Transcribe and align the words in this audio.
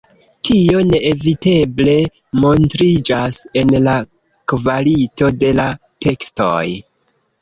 Tio 0.47 0.79
neeviteble 0.91 1.93
montriĝas 2.45 3.43
en 3.63 3.75
la 3.89 3.93
kvalito 4.53 5.31
de 5.45 5.53
la 5.63 5.69
tekstoj. 6.07 6.65